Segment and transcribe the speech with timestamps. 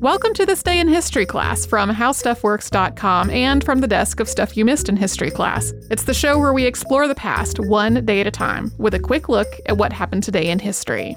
[0.00, 4.56] Welcome to this day in history class from howstuffworks.com and from the desk of Stuff
[4.56, 5.72] You Missed in History class.
[5.90, 8.98] It's the show where we explore the past one day at a time with a
[8.98, 11.16] quick look at what happened today in history.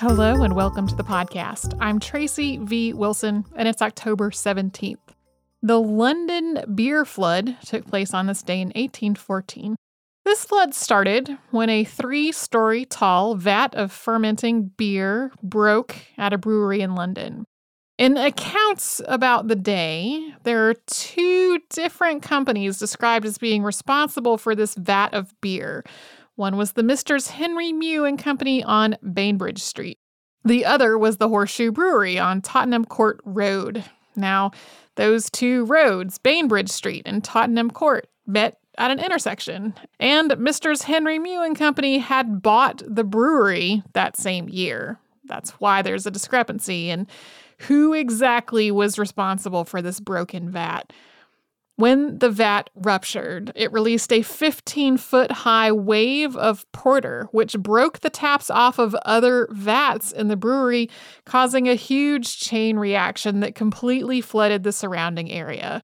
[0.00, 1.76] Hello and welcome to the podcast.
[1.80, 2.92] I'm Tracy V.
[2.92, 4.96] Wilson and it's October 17th.
[5.62, 9.76] The London beer flood took place on this day in 1814.
[10.24, 16.38] This flood started when a three story tall vat of fermenting beer broke at a
[16.38, 17.44] brewery in London.
[17.98, 24.54] In accounts about the day, there are two different companies described as being responsible for
[24.54, 25.84] this vat of beer.
[26.36, 29.98] One was the Misters Henry Meux and Company on Bainbridge Street.
[30.44, 33.84] The other was the Horseshoe Brewery on Tottenham Court Road.
[34.16, 34.52] Now,
[34.96, 39.74] those two roads, Bainbridge Street and Tottenham Court, met at an intersection.
[39.98, 44.98] And Misters Henry Meux and Company had bought the brewery that same year.
[45.24, 47.06] That's why there's a discrepancy in
[47.68, 50.92] who exactly was responsible for this broken vat.
[51.76, 58.00] When the vat ruptured, it released a 15 foot high wave of porter, which broke
[58.00, 60.90] the taps off of other vats in the brewery,
[61.24, 65.82] causing a huge chain reaction that completely flooded the surrounding area.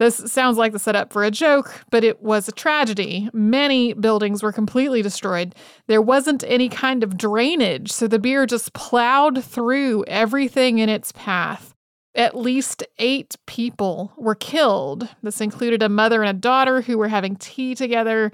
[0.00, 3.28] This sounds like the setup for a joke, but it was a tragedy.
[3.34, 5.54] Many buildings were completely destroyed.
[5.88, 11.12] There wasn't any kind of drainage, so the beer just plowed through everything in its
[11.12, 11.74] path.
[12.14, 15.06] At least eight people were killed.
[15.22, 18.32] This included a mother and a daughter who were having tea together.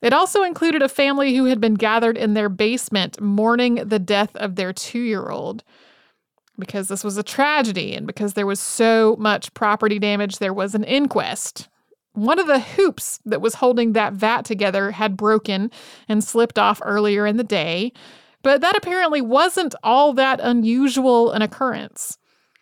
[0.00, 4.34] It also included a family who had been gathered in their basement mourning the death
[4.36, 5.62] of their two year old
[6.58, 10.74] because this was a tragedy and because there was so much property damage, there was
[10.74, 11.68] an inquest.
[12.14, 15.70] One of the hoops that was holding that vat together had broken
[16.08, 17.92] and slipped off earlier in the day,
[18.42, 22.18] but that apparently wasn't all that unusual an occurrence.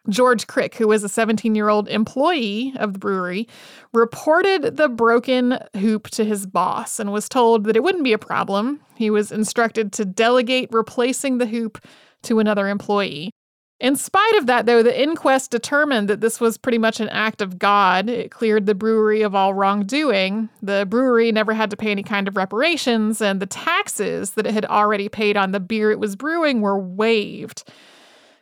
[0.08, 3.48] George Crick, who was a 17 year old employee of the brewery,
[3.92, 8.18] reported the broken hoop to his boss and was told that it wouldn't be a
[8.18, 8.80] problem.
[8.94, 11.84] He was instructed to delegate replacing the hoop
[12.22, 13.32] to another employee.
[13.80, 17.40] In spite of that, though, the inquest determined that this was pretty much an act
[17.40, 18.10] of God.
[18.10, 20.50] It cleared the brewery of all wrongdoing.
[20.60, 24.52] The brewery never had to pay any kind of reparations, and the taxes that it
[24.52, 27.64] had already paid on the beer it was brewing were waived.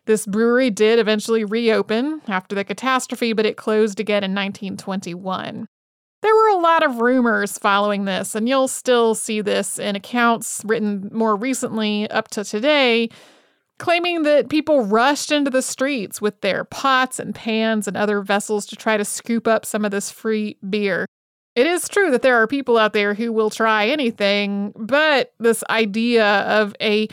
[0.06, 5.68] This brewery did eventually reopen after the catastrophe, but it closed again in 1921.
[6.20, 10.62] There were a lot of rumors following this, and you'll still see this in accounts
[10.64, 13.08] written more recently up to today
[13.78, 18.66] claiming that people rushed into the streets with their pots and pans and other vessels
[18.66, 21.06] to try to scoop up some of this free beer.
[21.54, 25.64] It is true that there are people out there who will try anything, but this
[25.70, 27.08] idea of a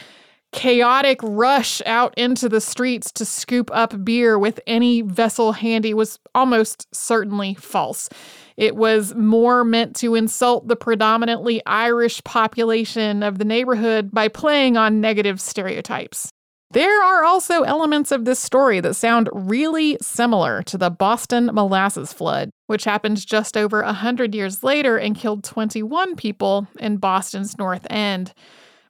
[0.52, 6.18] chaotic rush out into the streets to scoop up beer with any vessel handy was
[6.34, 8.08] almost certainly false.
[8.56, 14.78] It was more meant to insult the predominantly Irish population of the neighborhood by playing
[14.78, 16.32] on negative stereotypes.
[16.76, 22.12] There are also elements of this story that sound really similar to the Boston molasses
[22.12, 27.88] flood, which happened just over 100 years later and killed 21 people in Boston's North
[27.90, 28.34] End.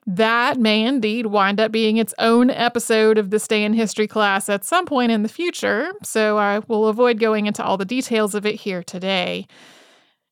[0.08, 4.50] That may indeed wind up being its own episode of This Day in History class
[4.50, 8.34] at some point in the future, so I will avoid going into all the details
[8.34, 9.46] of it here today.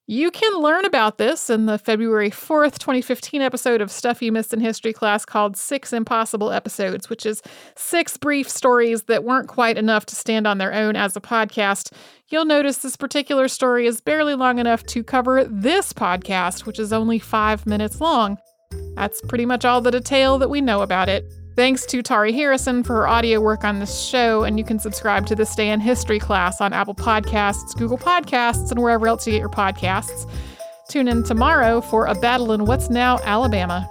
[0.05, 4.53] You can learn about this in the February 4th, 2015 episode of Stuff You Missed
[4.53, 7.41] in History class called Six Impossible Episodes, which is
[7.77, 11.93] six brief stories that weren't quite enough to stand on their own as a podcast.
[12.27, 16.91] You'll notice this particular story is barely long enough to cover this podcast, which is
[16.91, 18.37] only five minutes long.
[18.95, 21.23] That's pretty much all the detail that we know about it.
[21.55, 25.27] Thanks to Tari Harrison for her audio work on this show, and you can subscribe
[25.27, 29.33] to This Day in History class on Apple Podcasts, Google Podcasts, and wherever else you
[29.33, 30.27] get your podcasts.
[30.89, 33.87] Tune in tomorrow for a battle in what's now Alabama.